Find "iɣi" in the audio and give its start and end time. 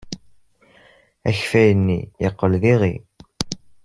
2.73-2.95